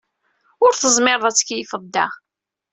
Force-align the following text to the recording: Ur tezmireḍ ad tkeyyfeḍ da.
Ur 0.65 0.71
tezmireḍ 0.73 1.23
ad 1.25 1.35
tkeyyfeḍ 1.35 1.83
da. 1.93 2.07